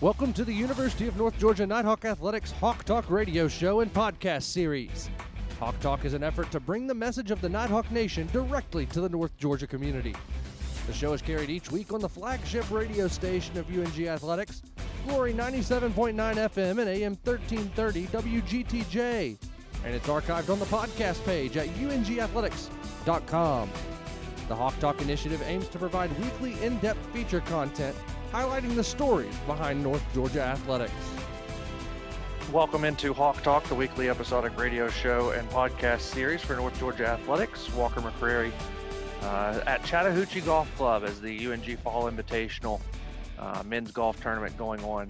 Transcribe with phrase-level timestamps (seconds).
[0.00, 4.44] Welcome to the University of North Georgia Nighthawk Athletics Hawk Talk radio show and podcast
[4.44, 5.10] series.
[5.58, 9.02] Hawk Talk is an effort to bring the message of the Nighthawk Nation directly to
[9.02, 10.14] the North Georgia community.
[10.86, 14.62] The show is carried each week on the flagship radio station of UNG Athletics,
[15.06, 19.36] Glory 97.9 FM and AM 1330 WGTJ,
[19.84, 23.70] and it's archived on the podcast page at ungathletics.com.
[24.48, 27.94] The Hawk Talk initiative aims to provide weekly in depth feature content
[28.32, 30.92] highlighting the stories behind North Georgia athletics.
[32.52, 37.06] Welcome into Hawk Talk, the weekly episodic radio show and podcast series for North Georgia
[37.08, 37.72] Athletics.
[37.74, 38.52] Walker McCrary
[39.22, 42.80] uh, at Chattahoochee Golf Club as the UNG Fall Invitational
[43.38, 45.08] uh, men's golf tournament going on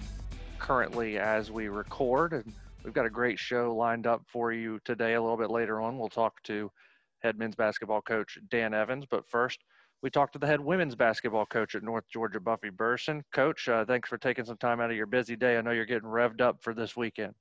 [0.57, 2.33] currently as we record.
[2.33, 2.53] And
[2.83, 5.13] we've got a great show lined up for you today.
[5.13, 6.71] A little bit later on, we'll talk to
[7.19, 9.05] head men's basketball coach Dan Evans.
[9.09, 9.59] But first,
[10.01, 13.23] we talked to the head women's basketball coach at North Georgia, Buffy Burson.
[13.33, 15.57] Coach, uh, thanks for taking some time out of your busy day.
[15.57, 17.33] I know you're getting revved up for this weekend.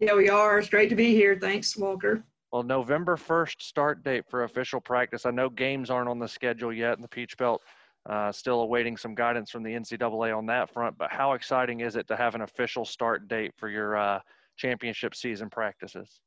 [0.00, 0.58] Yeah, we are.
[0.58, 1.38] It's great to be here.
[1.40, 2.24] Thanks, Walker.
[2.52, 5.26] Well, November 1st start date for official practice.
[5.26, 7.62] I know games aren't on the schedule yet, in the Peach Belt
[8.08, 10.98] uh, still awaiting some guidance from the NCAA on that front.
[10.98, 14.20] But how exciting is it to have an official start date for your uh,
[14.56, 16.20] championship season practices?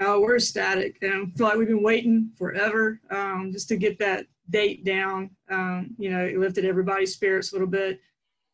[0.00, 0.98] Oh, we're ecstatic.
[1.02, 5.30] Um, I feel like we've been waiting forever um, just to get that date down.
[5.50, 8.00] Um, you know, it lifted everybody's spirits a little bit.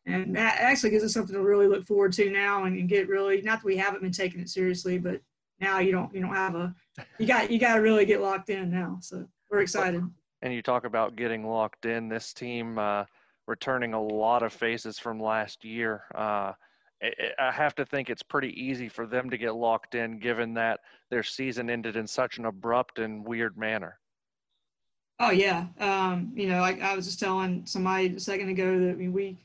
[0.05, 3.41] And that actually gives us something to really look forward to now and, get really,
[3.41, 5.21] not that we haven't been taking it seriously, but
[5.61, 6.75] now you don't, you don't have a,
[7.19, 8.97] you got, you got to really get locked in now.
[9.01, 10.03] So we're excited.
[10.41, 12.09] And you talk about getting locked in.
[12.09, 13.05] This team uh,
[13.47, 16.03] returning a lot of faces from last year.
[16.13, 16.51] Uh,
[17.39, 20.81] I have to think it's pretty easy for them to get locked in, given that
[21.09, 23.99] their season ended in such an abrupt and weird manner.
[25.19, 28.93] Oh yeah, um, you know, I, was just telling somebody a second ago that I
[28.93, 29.37] mean, we,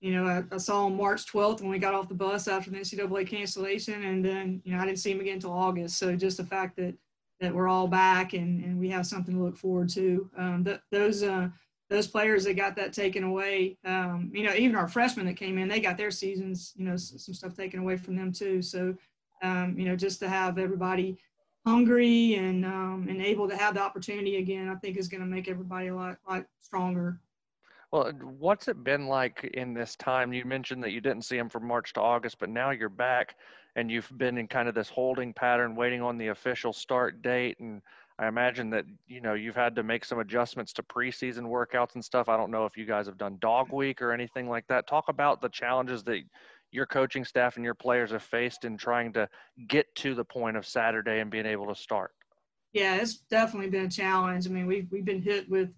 [0.00, 2.70] you know, I, I, saw him March 12th when we got off the bus after
[2.70, 5.98] the NCAA cancellation, and then you know I didn't see him again until August.
[5.98, 6.94] So just the fact that
[7.40, 10.28] that we're all back and, and we have something to look forward to.
[10.36, 11.48] Um, th- those uh,
[11.88, 15.58] those players that got that taken away, um, you know, even our freshmen that came
[15.58, 18.62] in, they got their seasons, you know, some stuff taken away from them too.
[18.62, 18.94] So,
[19.42, 21.18] um, you know, just to have everybody
[21.66, 25.26] hungry and um, and able to have the opportunity again, I think is going to
[25.26, 27.20] make everybody a lot, lot stronger.
[27.92, 30.32] Well, what's it been like in this time?
[30.32, 33.34] You mentioned that you didn't see them from March to August, but now you're back
[33.74, 37.58] and you've been in kind of this holding pattern, waiting on the official start date.
[37.58, 37.82] And
[38.18, 42.04] I imagine that you know you've had to make some adjustments to preseason workouts and
[42.04, 42.28] stuff.
[42.28, 44.86] I don't know if you guys have done dog week or anything like that.
[44.86, 46.20] Talk about the challenges that
[46.72, 49.28] your coaching staff and your players have faced in trying to
[49.68, 52.12] get to the point of Saturday and being able to start?
[52.72, 54.46] Yeah, it's definitely been a challenge.
[54.46, 55.70] I mean, we've we've been hit with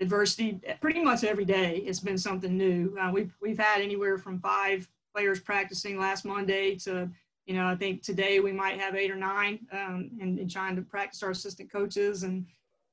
[0.00, 1.76] adversity pretty much every day.
[1.78, 2.96] It's been something new.
[3.00, 7.08] Uh, we've we've had anywhere from five players practicing last Monday to
[7.46, 10.74] you know I think today we might have eight or nine, um, and, and trying
[10.76, 12.46] to practice our assistant coaches and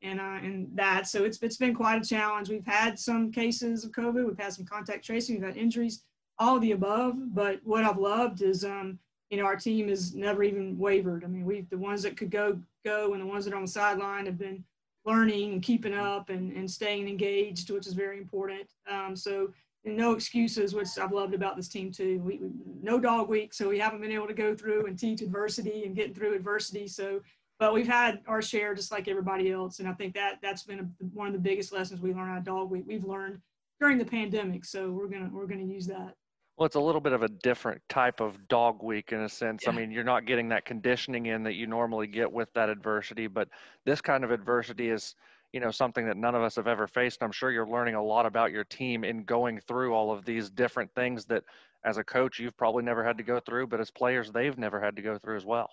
[0.03, 1.07] and uh, and that.
[1.07, 2.49] So it's it's been quite a challenge.
[2.49, 4.25] We've had some cases of COVID.
[4.25, 5.35] We've had some contact tracing.
[5.35, 6.03] We've had injuries
[6.39, 7.15] all the above.
[7.33, 8.99] But what I've loved is, um,
[9.29, 11.23] you know, our team has never even wavered.
[11.23, 13.63] I mean, we the ones that could go go, and the ones that are on
[13.63, 14.63] the sideline have been
[15.05, 18.67] learning and keeping up and, and staying engaged, which is very important.
[18.89, 19.51] Um, so
[19.83, 22.19] no excuses, which I've loved about this team too.
[22.19, 22.49] We, we,
[22.81, 25.95] no dog week, so we haven't been able to go through and teach adversity and
[25.95, 26.87] getting through adversity.
[26.87, 27.21] So,
[27.59, 30.79] but we've had our share just like everybody else, and I think that that's been
[30.79, 32.83] a, one of the biggest lessons we learned out of dog week.
[32.85, 33.39] We've learned
[33.79, 36.15] during the pandemic, so we're gonna we're gonna use that.
[36.61, 39.63] Well, it's a little bit of a different type of dog week in a sense.
[39.63, 39.71] Yeah.
[39.71, 43.25] I mean, you're not getting that conditioning in that you normally get with that adversity,
[43.25, 43.49] but
[43.83, 45.15] this kind of adversity is,
[45.53, 47.23] you know, something that none of us have ever faced.
[47.23, 50.51] I'm sure you're learning a lot about your team in going through all of these
[50.51, 51.45] different things that
[51.83, 54.79] as a coach you've probably never had to go through, but as players they've never
[54.79, 55.67] had to go through as well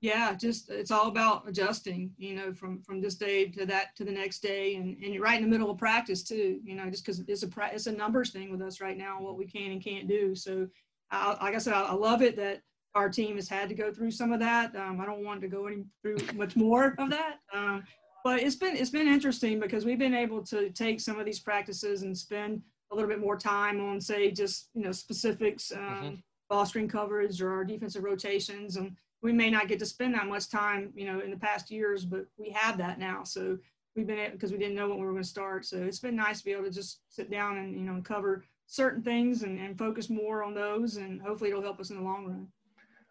[0.00, 4.04] yeah just it's all about adjusting you know from from this day to that to
[4.04, 6.88] the next day and and you're right in the middle of practice too you know
[6.88, 9.72] just because it's a it's a numbers thing with us right now what we can
[9.72, 10.34] and can't do.
[10.34, 10.66] So
[11.10, 12.62] I, like i said I, I, love it that
[12.94, 14.74] our team has had to go through some of that.
[14.76, 17.40] Um, i don't want to go any through much more of that.
[17.52, 17.82] Um,
[18.24, 21.40] but it's been it's been interesting because we've been able to take some of these
[21.40, 25.80] practices and spend a little bit more time on say just you know specifics um,
[25.80, 26.14] mm-hmm.
[26.48, 30.26] ball screen coverage or our defensive rotations and we may not get to spend that
[30.26, 33.22] much time, you know, in the past years, but we have that now.
[33.22, 33.58] So
[33.94, 35.66] we've been because we didn't know when we were going to start.
[35.66, 38.44] So it's been nice to be able to just sit down and you know cover
[38.66, 42.02] certain things and, and focus more on those, and hopefully it'll help us in the
[42.02, 42.48] long run.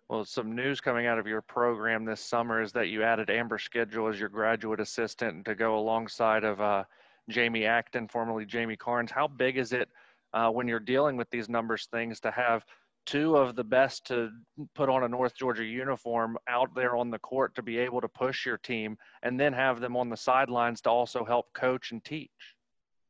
[0.08, 3.60] Well, some news coming out of your program this summer is that you added Amber
[3.60, 6.84] Schedule as your graduate assistant to go alongside of uh,
[7.30, 9.12] Jamie Acton, formerly Jamie Carnes.
[9.12, 9.88] How big is it
[10.34, 12.66] uh, when you're dealing with these numbers things to have
[13.10, 14.30] two of the best to
[14.76, 18.08] put on a North Georgia uniform out there on the court to be able to
[18.08, 22.06] push your team and then have them on the sidelines to also help coach and
[22.06, 22.30] teach.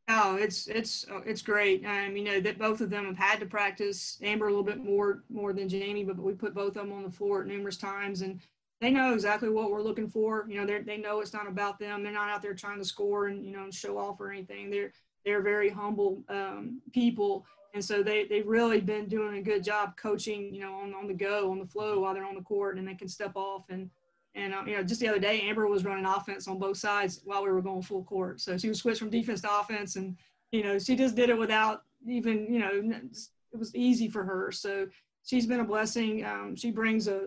[0.08, 1.86] Oh, it's it's it's great.
[1.86, 4.18] Um, you know that both of them have had to practice.
[4.24, 7.04] Amber a little bit more more than Jamie, but we put both of them on
[7.04, 8.40] the floor numerous times, and
[8.80, 10.46] they know exactly what we're looking for.
[10.50, 12.04] You know, they they know it's not about them.
[12.04, 14.72] They're not out there trying to score and you know and show off or anything.
[14.72, 14.94] They're
[15.26, 19.96] they're very humble um, people, and so they they've really been doing a good job
[19.98, 20.54] coaching.
[20.54, 22.88] You know, on on the go, on the flow while they're on the court, and
[22.88, 23.90] they can step off and
[24.36, 27.22] and um, you know, just the other day, Amber was running offense on both sides
[27.24, 28.40] while we were going full court.
[28.40, 30.16] So she was switched from defense to offense, and
[30.52, 34.52] you know, she just did it without even you know, it was easy for her.
[34.52, 34.88] So
[35.26, 36.26] she's been a blessing.
[36.26, 37.18] Um, she brings a,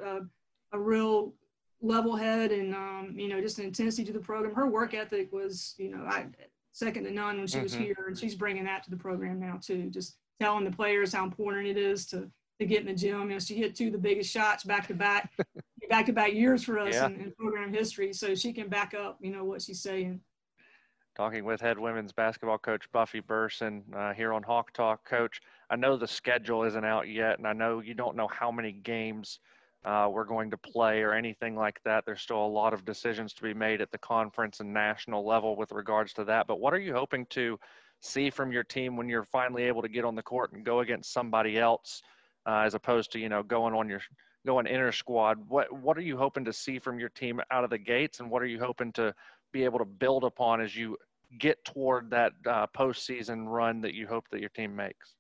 [0.73, 1.35] a, a real
[1.81, 4.55] level head and um, you know, just an intensity to the program.
[4.55, 6.27] Her work ethic was you know, I,
[6.71, 7.65] second to none when she mm-hmm.
[7.65, 9.91] was here, and she's bringing that to the program now too.
[9.91, 12.29] Just telling the players how important it is to
[12.59, 13.23] to get in the gym.
[13.23, 15.31] You know, she hit two of the biggest shots back to back
[15.89, 17.07] back to back years for us yeah.
[17.07, 20.21] in, in, program history, so she can back up, you know, what she's saying.
[21.15, 25.05] Talking with head women's basketball coach Buffy Burson uh, here on Hawk Talk.
[25.05, 25.41] Coach,
[25.71, 28.73] I know the schedule isn't out yet, and I know you don't know how many
[28.73, 29.39] games
[29.85, 32.05] uh, we're going to play or anything like that.
[32.05, 35.55] There's still a lot of decisions to be made at the conference and national level
[35.55, 36.47] with regards to that.
[36.47, 37.59] But what are you hoping to
[38.03, 40.81] see from your team when you're finally able to get on the court and go
[40.81, 42.03] against somebody else,
[42.47, 44.01] uh, as opposed to you know going on your
[44.45, 45.39] going inner squad.
[45.49, 48.31] What what are you hoping to see from your team out of the gates, and
[48.31, 49.15] what are you hoping to
[49.53, 50.97] be able to build upon as you
[51.39, 55.15] get toward that uh, postseason run that you hope that your team makes?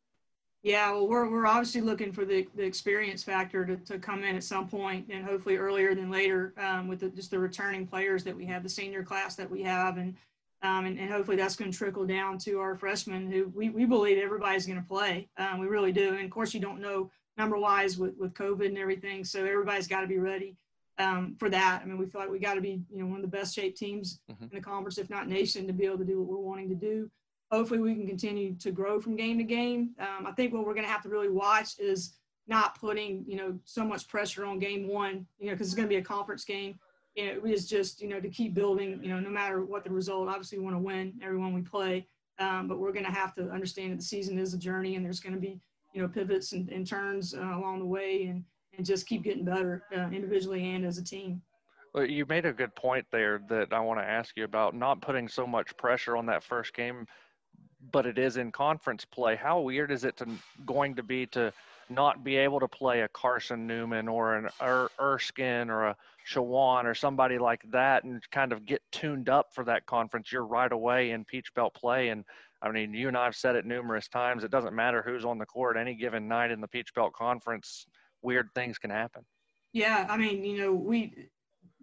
[0.62, 4.37] Yeah, well, we're, we're obviously looking for the, the experience factor to, to come in
[4.37, 8.23] at some point and hopefully earlier than later um, with the, just the returning players
[8.23, 9.96] that we have, the senior class that we have.
[9.96, 10.14] And,
[10.62, 13.85] um, and, and, hopefully that's going to trickle down to our freshmen who we, we
[13.85, 15.29] believe everybody's going to play.
[15.37, 16.14] Um, we really do.
[16.14, 19.25] And of course, you don't know number wise with, with COVID and everything.
[19.25, 20.56] So everybody's got to be ready
[20.99, 21.81] um, for that.
[21.82, 23.55] I mean, we feel like we got to be, you know, one of the best
[23.55, 24.44] shaped teams mm-hmm.
[24.44, 26.75] in the conference, if not nation, to be able to do what we're wanting to
[26.75, 27.11] do.
[27.50, 29.91] Hopefully, we can continue to grow from game to game.
[29.99, 32.14] Um, I think what we're going to have to really watch is
[32.49, 35.88] not putting, you know, so much pressure on game one, you know, because it's going
[35.88, 36.79] to be a conference game.
[37.14, 40.29] It is just, you know, to keep building, you know, no matter what the result.
[40.29, 42.06] Obviously, we want to win everyone we play,
[42.38, 45.05] um, but we're going to have to understand that the season is a journey and
[45.05, 45.61] there's going to be
[45.93, 48.44] you know, pivots and, and turns uh, along the way and,
[48.76, 51.43] and just keep getting better uh, individually and as a team.
[51.94, 55.03] Well, you made a good point there that I want to ask you about not
[55.03, 57.06] putting so much pressure on that first game,
[57.91, 59.37] but it is in conference play.
[59.37, 60.26] How weird is it to
[60.64, 61.53] going to be to
[61.90, 65.96] not be able to play a Carson Newman or an er- Erskine or a
[66.31, 70.32] Shawan or somebody like that and kind of get tuned up for that conference?
[70.32, 72.25] You're right away in Peach Belt play and
[72.62, 74.44] I mean, you and I have said it numerous times.
[74.44, 77.87] It doesn't matter who's on the court any given night in the Peach Belt Conference.
[78.23, 79.25] Weird things can happen.
[79.73, 81.28] Yeah, I mean, you know, we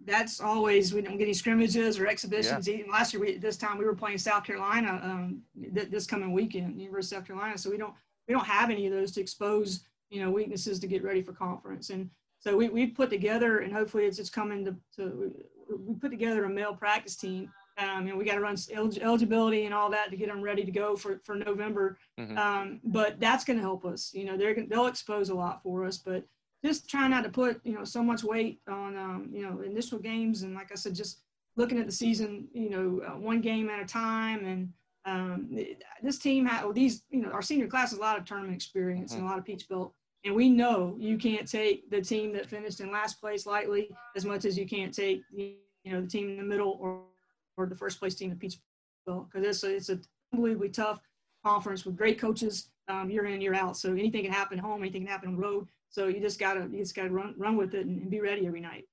[0.06, 2.66] that's always we don't get any scrimmages or exhibitions.
[2.66, 2.76] Yeah.
[2.76, 5.42] Even last year, we this time we were playing South Carolina um,
[5.74, 7.58] th- this coming weekend, University of South Carolina.
[7.58, 7.92] So we don't
[8.26, 9.80] we don't have any of those to expose
[10.10, 11.90] you know weaknesses to get ready for conference.
[11.90, 15.34] And so we we put together, and hopefully it's it's coming to, to
[15.78, 19.64] we put together a male practice team um, you know, we got to run eligibility
[19.64, 21.98] and all that to get them ready to go for, for November.
[22.18, 22.36] Mm-hmm.
[22.36, 24.12] Um, but that's going to help us.
[24.12, 26.24] You know, they're they'll expose a lot for us, but
[26.64, 29.98] just trying not to put you know so much weight on um, you know initial
[29.98, 31.22] games and like I said, just
[31.56, 34.44] looking at the season, you know, uh, one game at a time.
[34.44, 34.72] And
[35.06, 35.58] um,
[36.02, 38.54] this team had well, these you know our senior class has a lot of tournament
[38.54, 39.20] experience mm-hmm.
[39.20, 39.94] and a lot of Peach Belt.
[40.24, 44.24] And we know you can't take the team that finished in last place lightly as
[44.24, 47.02] much as you can't take you know the team in the middle or
[47.56, 48.58] or the first place team at Peach
[49.06, 49.98] Belt because it's a, it's a
[50.32, 51.00] unbelievably tough
[51.44, 53.76] conference with great coaches um, year in year out.
[53.76, 55.68] So anything can happen home, anything can happen on the road.
[55.88, 58.46] So you just gotta you just gotta run run with it and, and be ready
[58.46, 58.84] every night.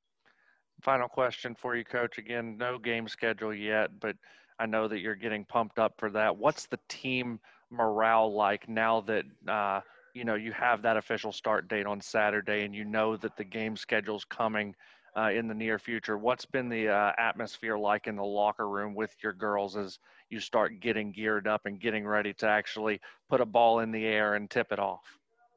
[0.81, 2.17] Final question for you, Coach.
[2.17, 4.15] Again, no game schedule yet, but
[4.59, 6.35] I know that you're getting pumped up for that.
[6.35, 9.81] What's the team morale like now that uh,
[10.17, 13.43] you know you have that official start date on Saturday, and you know that the
[13.43, 14.75] game schedule's coming?
[15.17, 16.17] uh, in the near future.
[16.17, 19.97] What's been the uh, atmosphere like in the locker room with your girls as
[20.29, 24.05] you start getting geared up and getting ready to actually put a ball in the
[24.05, 25.01] air and tip it off?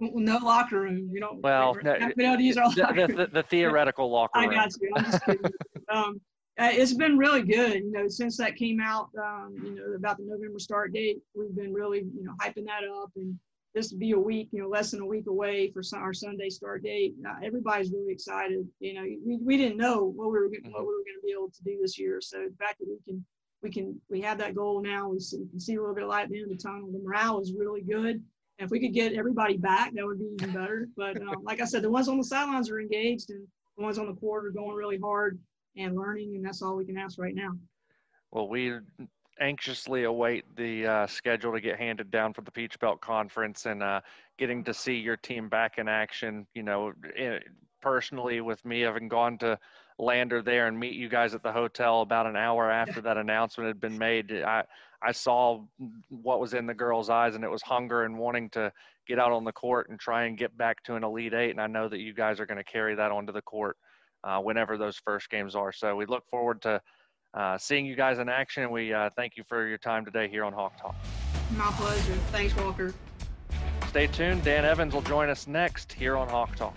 [0.00, 1.10] No locker room.
[1.12, 1.38] You know.
[1.42, 4.50] Well, no, the, the, the, theoretical locker room.
[4.50, 4.90] I got you.
[4.96, 5.42] I'm just kidding.
[5.92, 6.20] um,
[6.58, 7.74] uh, it's been really good.
[7.74, 11.54] You know, since that came out, um, you know, about the November start date, we've
[11.54, 13.38] been really, you know, hyping that up and
[13.74, 16.48] this would be a week, you know, less than a week away for our Sunday
[16.48, 17.14] start date.
[17.42, 18.66] Everybody's really excited.
[18.80, 21.32] You know, we, we didn't know what we were what we were going to be
[21.32, 22.20] able to do this year.
[22.20, 23.24] So the fact that we can
[23.62, 25.08] we can we have that goal now.
[25.08, 26.62] We, see, we can see a little bit of light at the end of the
[26.62, 26.90] tunnel.
[26.90, 28.22] The morale is really good, And
[28.58, 30.88] if we could get everybody back, that would be even better.
[30.96, 33.46] But um, like I said, the ones on the sidelines are engaged, and
[33.76, 35.38] the ones on the court are going really hard
[35.76, 37.50] and learning, and that's all we can ask right now.
[38.32, 38.72] Well, we
[39.38, 43.82] anxiously await the uh, schedule to get handed down for the Peach Belt Conference and
[43.82, 44.00] uh,
[44.38, 46.46] getting to see your team back in action.
[46.54, 47.38] You know, eh,
[47.80, 49.58] personally, with me having gone to
[49.98, 53.68] Lander there and meet you guys at the hotel about an hour after that announcement
[53.68, 54.64] had been made, I
[55.02, 55.62] I saw
[56.08, 58.72] what was in the girls' eyes, and it was hunger and wanting to
[59.06, 61.50] get out on the court and try and get back to an Elite Eight.
[61.50, 63.76] And I know that you guys are going to carry that onto the court
[64.24, 65.72] uh, whenever those first games are.
[65.72, 66.80] So we look forward to
[67.34, 68.70] uh, seeing you guys in action.
[68.70, 70.94] We uh, thank you for your time today here on Hawk Talk.
[71.56, 72.14] My pleasure.
[72.32, 72.94] Thanks, Walker.
[73.88, 74.44] Stay tuned.
[74.44, 76.74] Dan Evans will join us next here on Hawk Talk.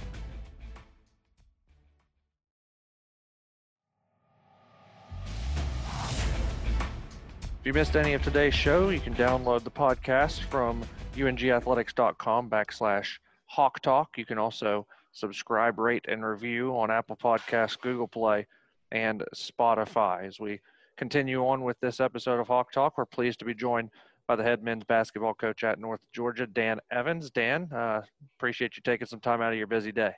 [7.63, 10.83] If you missed any of today's show, you can download the podcast from
[11.15, 14.17] ungathletics.com backslash Hawk Talk.
[14.17, 18.47] You can also subscribe, rate, and review on Apple Podcasts, Google Play,
[18.93, 20.25] and Spotify.
[20.25, 20.61] As we
[20.95, 23.89] continue on with this episode of Hawk Talk, we're pleased to be joined
[24.27, 27.29] by the head men's basketball coach at North Georgia, Dan Evans.
[27.29, 28.01] Dan, uh,
[28.37, 30.13] appreciate you taking some time out of your busy day.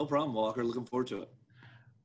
[0.00, 0.64] No problem, Walker.
[0.64, 1.30] Looking forward to it.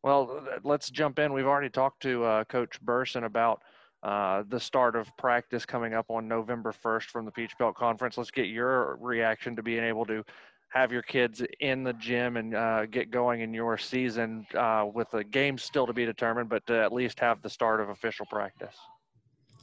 [0.04, 1.32] Well, let's jump in.
[1.32, 3.62] We've already talked to uh, Coach Burson about
[4.04, 8.18] uh, the start of practice coming up on November 1st from the Peach Belt Conference.
[8.18, 10.26] Let's get your reaction to being able to
[10.74, 15.10] have your kids in the gym and uh, get going in your season uh, with
[15.12, 18.26] the game still to be determined, but to at least have the start of official
[18.26, 18.76] practice?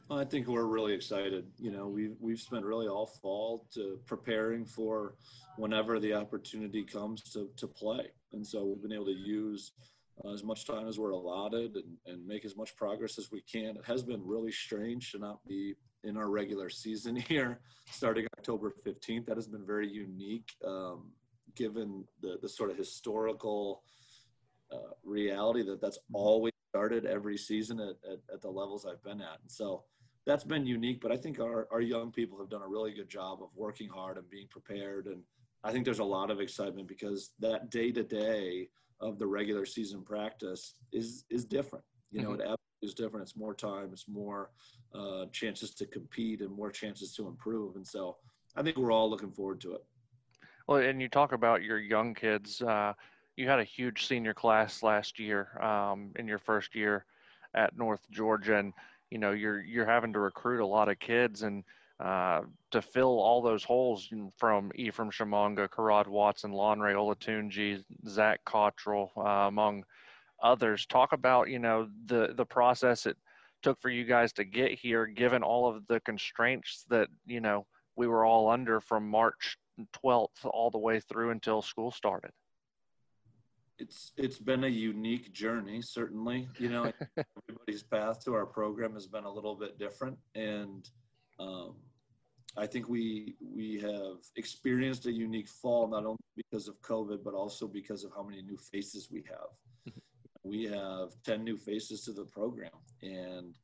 [0.09, 1.47] I think we're really excited.
[1.59, 5.15] You know, we've we've spent really all fall to preparing for
[5.57, 9.73] whenever the opportunity comes to to play, and so we've been able to use
[10.25, 13.41] uh, as much time as we're allotted and, and make as much progress as we
[13.43, 13.77] can.
[13.77, 18.75] It has been really strange to not be in our regular season here starting October
[18.87, 19.27] 15th.
[19.27, 21.11] That has been very unique um,
[21.55, 23.83] given the, the sort of historical
[24.73, 29.21] uh, reality that that's always started every season at, at, at, the levels I've been
[29.21, 29.41] at.
[29.43, 29.83] And so
[30.25, 33.09] that's been unique, but I think our, our young people have done a really good
[33.09, 35.07] job of working hard and being prepared.
[35.07, 35.23] And
[35.65, 38.69] I think there's a lot of excitement because that day to day
[39.01, 41.85] of the regular season practice is, is different.
[42.13, 42.43] You know, mm-hmm.
[42.43, 43.23] it is different.
[43.23, 43.91] It's more time.
[43.93, 44.51] It's more
[44.95, 47.77] uh, chances to compete and more chances to improve.
[47.77, 48.17] And so
[48.57, 49.85] I think we're all looking forward to it.
[50.67, 52.63] Well, and you talk about your young kids.
[52.63, 52.95] Uh,
[53.37, 57.05] you had a huge senior class last year um, in your first year
[57.55, 58.73] at North Georgia, and
[59.11, 61.65] you know you're you're having to recruit a lot of kids and
[61.99, 69.13] uh, to fill all those holes from Ephraim Shamonga, Karad Watson, Lonray Olatunji, Zach Cottrell,
[69.17, 69.85] uh, among
[70.43, 70.87] others.
[70.87, 73.17] Talk about you know the the process it
[73.63, 77.67] took for you guys to get here, given all of the constraints that you know
[77.97, 79.59] we were all under from March
[80.05, 82.31] 12th all the way through until school started.
[83.79, 86.49] It's it's been a unique journey, certainly.
[86.59, 86.93] You know,
[87.49, 90.89] everybody's path to our program has been a little bit different, and
[91.39, 91.77] um,
[92.59, 97.33] I think we we have experienced a unique fall not only because of COVID, but
[97.33, 99.49] also because of how many new faces we have
[100.43, 102.71] we have 10 new faces to the program
[103.03, 103.57] and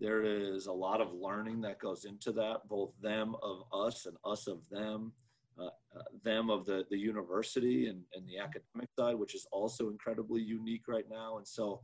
[0.00, 4.16] there is a lot of learning that goes into that both them of us and
[4.24, 5.12] us of them
[5.58, 9.90] uh, uh, them of the, the university and, and the academic side which is also
[9.90, 11.80] incredibly unique right now and so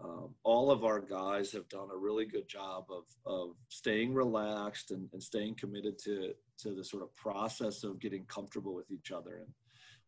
[0.00, 4.90] um, all of our guys have done a really good job of, of staying relaxed
[4.90, 9.12] and, and staying committed to, to the sort of process of getting comfortable with each
[9.12, 9.52] other and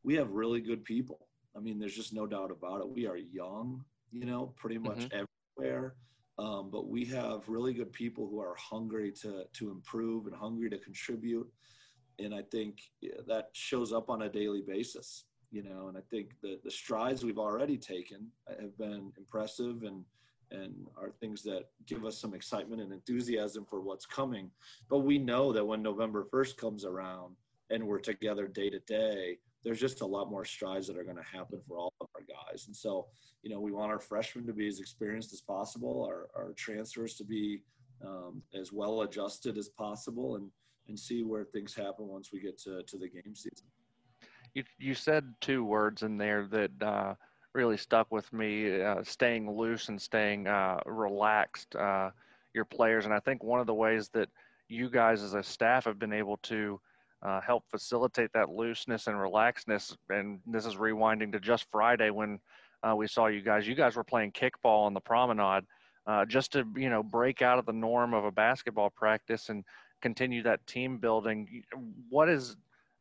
[0.03, 2.89] we have really good people I mean, there's just no doubt about it.
[2.89, 5.25] We are young, you know, pretty much mm-hmm.
[5.59, 5.95] everywhere.
[6.39, 10.69] Um, but we have really good people who are hungry to to improve and hungry
[10.69, 11.51] to contribute,
[12.19, 12.81] and I think
[13.27, 15.25] that shows up on a daily basis.
[15.51, 20.05] You know, and I think the the strides we've already taken have been impressive and
[20.51, 24.51] and are things that give us some excitement and enthusiasm for what's coming.
[24.89, 27.35] But we know that when November 1st comes around
[27.71, 31.17] and we're together day to day, there's just a lot more strides that are going
[31.17, 32.67] to happen for all of our guys.
[32.69, 33.09] And so,
[33.43, 37.17] you know, we want our freshmen to be as experienced as possible, our, our transfers
[37.17, 37.63] to be
[38.07, 40.49] um, as well adjusted as possible, and
[40.89, 43.67] and see where things happen once we get to, to the game season.
[44.55, 47.15] You, you said two words in there that uh,
[47.55, 52.11] really stuck with me uh, staying loose and staying uh, relaxed, uh,
[52.55, 53.05] your players.
[53.05, 54.29] And I think one of the ways that
[54.69, 56.81] you guys as a staff have been able to
[57.23, 59.97] uh, help facilitate that looseness and relaxedness.
[60.11, 62.39] And this is rewinding to just Friday when
[62.83, 63.67] uh, we saw you guys.
[63.67, 65.65] You guys were playing kickball on the promenade.
[66.07, 69.65] Uh, just to you know break out of the norm of a basketball practice and
[70.01, 71.63] continue that team building.
[72.09, 72.57] What is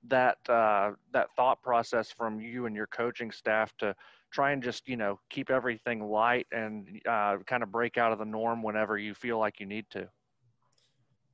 [0.07, 3.95] that uh, that thought process from you and your coaching staff to
[4.31, 8.19] try and just you know keep everything light and uh, kind of break out of
[8.19, 10.09] the norm whenever you feel like you need to?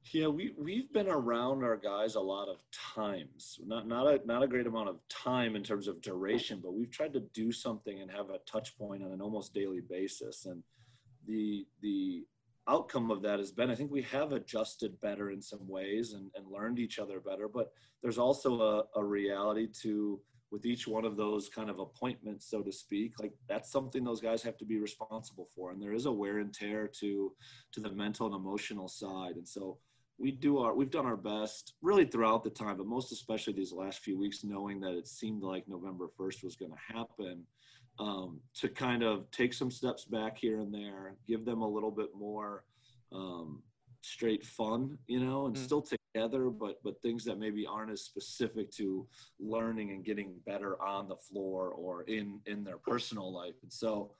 [0.05, 3.59] Yeah, we we've been around our guys a lot of times.
[3.65, 6.91] Not not a not a great amount of time in terms of duration, but we've
[6.91, 10.45] tried to do something and have a touch point on an almost daily basis.
[10.45, 10.63] And
[11.27, 12.25] the the
[12.67, 16.29] outcome of that has been I think we have adjusted better in some ways and,
[16.35, 17.47] and learned each other better.
[17.47, 20.19] But there's also a, a reality to
[20.51, 24.19] with each one of those kind of appointments, so to speak, like that's something those
[24.19, 25.71] guys have to be responsible for.
[25.71, 27.31] And there is a wear and tear to
[27.71, 29.35] to the mental and emotional side.
[29.35, 29.77] And so
[30.21, 33.73] we do our we've done our best really throughout the time but most especially these
[33.73, 37.43] last few weeks knowing that it seemed like november 1st was going to happen
[37.99, 41.91] um, to kind of take some steps back here and there give them a little
[41.91, 42.63] bit more
[43.11, 43.61] um,
[44.01, 45.59] straight fun you know and mm.
[45.59, 49.07] still together but but things that maybe aren't as specific to
[49.39, 54.11] learning and getting better on the floor or in in their personal life and so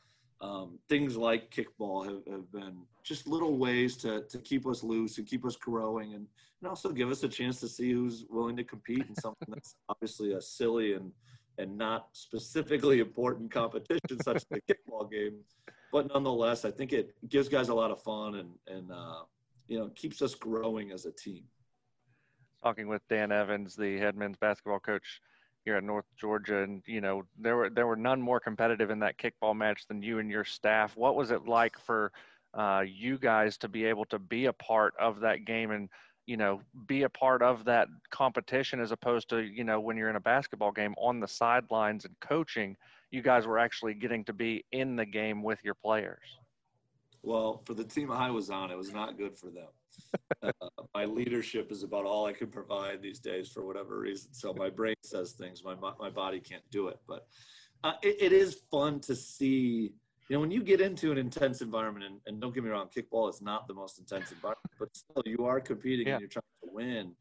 [0.42, 5.18] um, things like kickball have, have, been just little ways to, to keep us loose
[5.18, 6.26] and keep us growing and,
[6.62, 9.76] and also give us a chance to see who's willing to compete in something that's
[9.88, 11.12] obviously a silly and,
[11.60, 15.36] and not specifically important competition such as the kickball game.
[15.92, 19.22] But nonetheless, I think it gives guys a lot of fun and, and uh,
[19.68, 21.44] you know, keeps us growing as a team.
[22.64, 25.22] Talking with Dan Evans, the head men's basketball coach
[25.66, 29.00] here at North Georgia, and you know there were there were none more competitive in
[29.00, 30.96] that kickball match than you and your staff.
[30.96, 32.12] What was it like for
[32.54, 35.90] uh, you guys to be able to be a part of that game and
[36.26, 40.10] you know be a part of that competition as opposed to you know when you're
[40.10, 42.76] in a basketball game on the sidelines and coaching,
[43.12, 46.41] you guys were actually getting to be in the game with your players.
[47.24, 49.68] Well, for the team I was on, it was not good for them
[50.44, 50.52] uh,
[50.94, 54.34] my leadership is about all I can provide these days for whatever reason.
[54.34, 57.00] So my brain says things, my my body can't do it.
[57.08, 57.28] But
[57.84, 59.94] uh, it, it is fun to see.
[60.30, 62.88] You know, when you get into an intense environment, and, and, don't get me wrong,
[62.96, 66.14] kickball is not the most intense environment, but still, you are competing yeah.
[66.14, 67.12] and you're trying to win.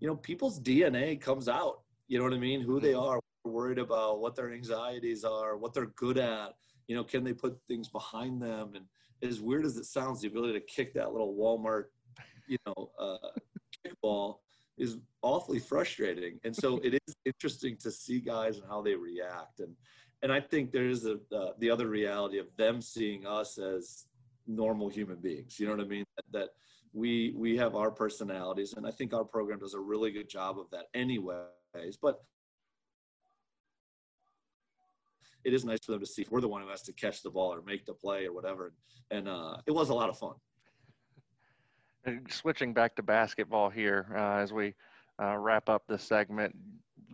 [0.00, 1.80] You know, people's DNA comes out.
[2.08, 2.62] You know what I mean?
[2.62, 6.54] Who they are, worried about, what their anxieties are, what they're good at.
[6.88, 8.72] You know, can they put things behind them?
[8.74, 8.84] And
[9.22, 11.84] as weird as it sounds, the ability to kick that little Walmart
[12.46, 13.16] you know, uh,
[13.86, 14.38] kickball
[14.76, 16.38] is awfully frustrating.
[16.44, 19.60] And so it is interesting to see guys and how they react.
[19.60, 19.74] And
[20.22, 24.06] and I think there is a, uh, the other reality of them seeing us as
[24.46, 25.60] normal human beings.
[25.60, 26.04] You know what I mean?
[26.16, 26.48] That, that
[26.94, 30.58] we we have our personalities, and I think our program does a really good job
[30.58, 31.98] of that, anyways.
[32.00, 32.22] But
[35.44, 37.22] it is nice for them to see if we're the one who has to catch
[37.22, 38.72] the ball or make the play or whatever.
[39.10, 40.34] And uh, it was a lot of fun
[42.28, 44.74] switching back to basketball here uh, as we
[45.22, 46.54] uh, wrap up this segment,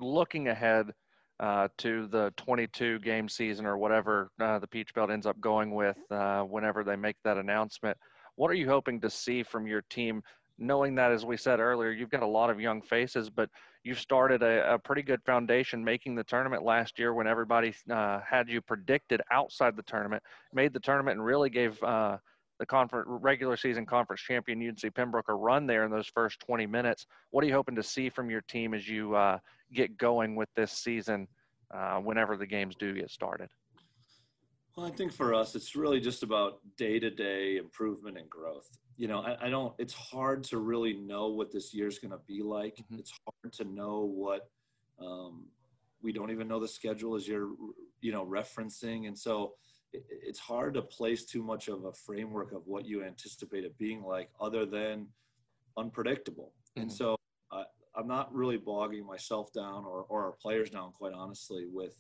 [0.00, 0.92] looking ahead
[1.38, 5.74] uh, to the 22 game season or whatever uh, the Peach Belt ends up going
[5.74, 7.96] with uh, whenever they make that announcement.
[8.36, 10.22] What are you hoping to see from your team?
[10.60, 13.48] Knowing that, as we said earlier, you've got a lot of young faces, but
[13.82, 18.20] you've started a, a pretty good foundation making the tournament last year when everybody uh,
[18.20, 21.82] had you predicted outside the tournament, made the tournament, and really gave
[22.60, 26.66] the conference regular season conference champion UNC Pembroke a run there in those first 20
[26.66, 27.06] minutes.
[27.30, 29.38] What are you hoping to see from your team as you uh,
[29.72, 31.26] get going with this season
[31.74, 33.48] uh, whenever the games do get started?
[34.76, 38.68] Well, I think for us, it's really just about day to day improvement and growth.
[39.00, 42.20] You know, I, I, don't, it's hard to really know what this year's going to
[42.26, 42.76] be like.
[42.76, 42.98] Mm-hmm.
[42.98, 44.50] It's hard to know what,
[45.00, 45.46] um,
[46.02, 47.50] we don't even know the schedule as you're,
[48.02, 49.06] you know, referencing.
[49.08, 49.54] And so,
[49.92, 54.02] it's hard to place too much of a framework of what you anticipate it being
[54.02, 55.06] like other than
[55.76, 56.52] unpredictable.
[56.70, 56.82] Mm-hmm.
[56.82, 57.16] And so
[57.50, 57.64] uh,
[57.96, 61.96] I'm not really bogging myself down or, or our players down, quite honestly, with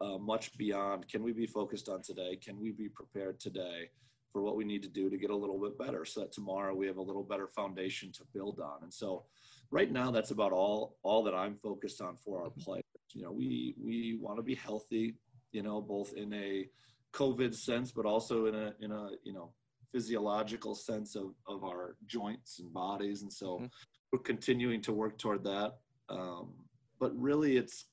[0.00, 2.36] uh, much beyond can we be focused on today?
[2.36, 3.90] Can we be prepared today
[4.34, 6.74] for what we need to do to get a little bit better so that tomorrow
[6.74, 8.82] we have a little better foundation to build on?
[8.82, 9.24] And so
[9.70, 12.60] right now that's about all all that I'm focused on for our mm-hmm.
[12.60, 12.84] players.
[13.12, 15.14] You know, we we want to be healthy,
[15.52, 16.68] you know, both in a
[17.12, 19.52] COVID sense, but also in a in a you know
[19.92, 23.66] physiological sense of of our joints and bodies, and so mm-hmm.
[24.12, 25.74] we're continuing to work toward that.
[26.08, 26.54] Um,
[26.98, 27.86] but really, it's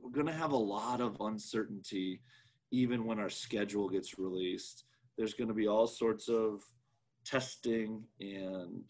[0.00, 2.20] we're going to have a lot of uncertainty,
[2.70, 4.84] even when our schedule gets released.
[5.16, 6.62] There's going to be all sorts of
[7.24, 8.82] testing and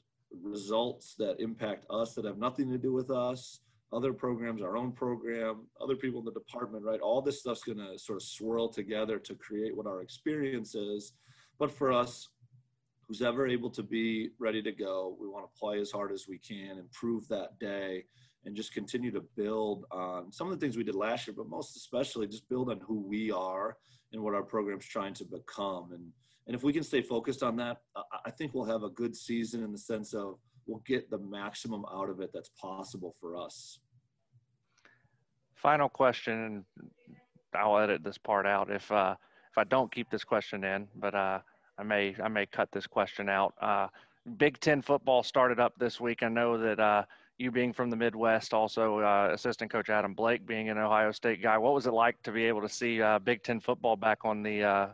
[0.43, 3.61] results that impact us that have nothing to do with us
[3.93, 7.01] other programs, our own program, other people in the department, right?
[7.01, 11.13] All this stuff's going to sort of swirl together to create what our experience is.
[11.61, 12.29] But for us,
[13.07, 15.17] who's ever able to be ready to go.
[15.21, 18.05] We want to play as hard as we can, improve that day,
[18.45, 21.49] and just continue to build on some of the things we did last year, but
[21.49, 23.77] most especially just build on who we are
[24.13, 25.93] and what our program's trying to become.
[25.93, 26.13] And
[26.47, 27.79] and if we can stay focused on that,
[28.25, 31.85] I think we'll have a good season in the sense of we'll get the maximum
[31.91, 33.79] out of it that's possible for us.
[35.55, 37.17] Final question, and
[37.55, 39.15] I'll edit this part out if uh,
[39.51, 41.39] if I don't keep this question in, but uh,
[41.79, 43.55] I may I may cut this question out.
[43.61, 43.89] Uh,
[44.37, 46.23] Big Ten football started up this week.
[46.23, 47.05] I know that uh,
[47.39, 51.43] you being from the Midwest, also uh, assistant coach Adam Blake being an Ohio State
[51.43, 51.59] guy.
[51.59, 54.43] What was it like to be able to see uh, Big Ten football back on
[54.43, 54.89] the uh,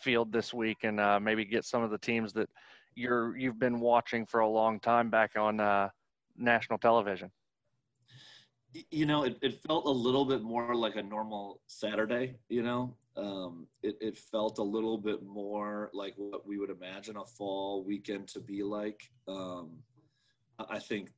[0.00, 2.48] field this week and uh, maybe get some of the teams that
[2.94, 5.88] you're you've been watching for a long time back on uh,
[6.36, 7.30] national television?
[8.92, 12.36] You know, it, it felt a little bit more like a normal Saturday.
[12.48, 17.16] You know, um, it, it felt a little bit more like what we would imagine
[17.16, 19.02] a fall weekend to be like.
[19.26, 19.78] Um,
[20.68, 21.10] I think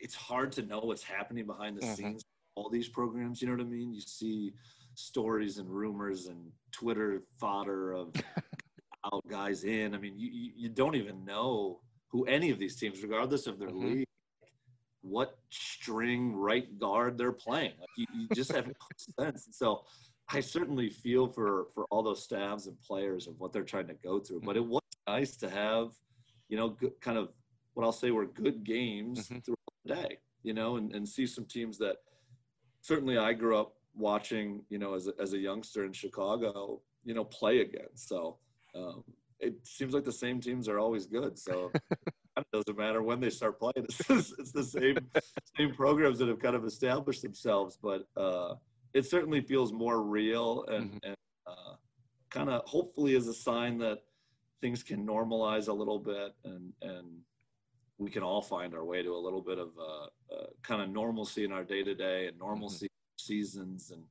[0.00, 1.94] it's hard to know what's happening behind the mm-hmm.
[1.94, 4.52] scenes all these programs you know what i mean you see
[4.94, 8.12] stories and rumors and twitter fodder of
[9.12, 13.02] out guys in i mean you, you don't even know who any of these teams
[13.02, 13.98] regardless of their mm-hmm.
[13.98, 14.06] league
[15.02, 19.84] what string right guard they're playing like you, you just have no sense and so
[20.32, 23.94] i certainly feel for for all those staffs and players of what they're trying to
[24.02, 24.72] go through but it mm-hmm.
[24.72, 25.90] was nice to have
[26.48, 27.28] you know good, kind of
[27.74, 29.38] what i'll say were good games mm-hmm.
[29.38, 29.54] through
[29.88, 31.96] day, you know, and, and see some teams that
[32.80, 37.14] certainly I grew up watching, you know, as a, as a youngster in Chicago, you
[37.14, 37.88] know, play again.
[37.94, 38.38] So
[38.74, 39.02] um,
[39.40, 41.38] it seems like the same teams are always good.
[41.38, 43.74] So it doesn't matter when they start playing.
[43.76, 44.00] It's,
[44.38, 44.98] it's the same
[45.56, 48.54] same programs that have kind of established themselves, but uh,
[48.94, 50.98] it certainly feels more real and, mm-hmm.
[51.08, 51.74] and uh,
[52.30, 53.98] kind of hopefully is a sign that
[54.60, 57.06] things can normalize a little bit and and
[57.98, 60.88] we can all find our way to a little bit of uh, uh, kind of
[60.88, 63.24] normalcy in our day to day and normalcy mm-hmm.
[63.24, 63.92] seasons.
[63.92, 64.04] And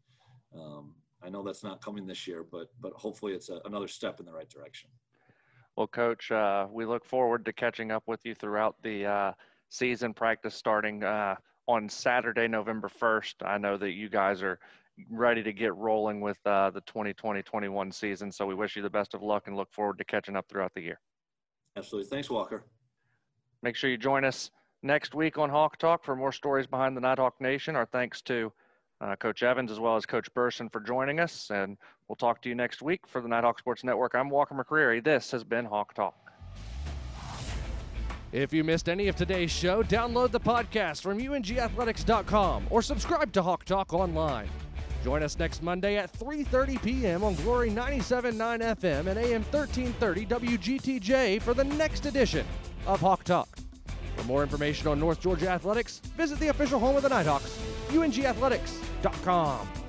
[0.62, 4.20] um, I know that's not coming this year, but but hopefully it's a, another step
[4.20, 4.90] in the right direction.
[5.78, 9.32] Well, Coach, uh, we look forward to catching up with you throughout the uh,
[9.70, 10.14] season.
[10.14, 11.36] Practice starting uh,
[11.68, 13.44] on Saturday, November first.
[13.46, 14.60] I know that you guys are
[15.12, 18.32] ready to get rolling with uh, the 2020-21 season.
[18.32, 20.74] So we wish you the best of luck and look forward to catching up throughout
[20.74, 21.00] the year.
[21.76, 22.10] Absolutely.
[22.10, 22.66] Thanks, Walker.
[23.64, 24.52] Make sure you join us
[24.84, 27.76] next week on Hawk Talk for more stories behind the Nighthawk Nation.
[27.76, 28.52] Our thanks to
[29.02, 31.50] uh, Coach Evans as well as Coach Burson for joining us.
[31.52, 34.16] And we'll talk to you next week for the Nighthawk Sports Network.
[34.16, 35.04] I'm Walker McCreary.
[35.04, 36.16] This has been Hawk Talk.
[38.34, 43.42] If you missed any of today's show, download the podcast from ungathletics.com or subscribe to
[43.42, 44.50] Hawk Talk online.
[45.04, 47.24] Join us next Monday at 3:30 p.m.
[47.24, 52.46] on Glory 97.9 FM and AM 1330 WGTJ for the next edition
[52.88, 53.50] of Hawk Talk.
[54.16, 59.87] For more information on North Georgia athletics, visit the official home of the Nighthawks, ungathletics.com.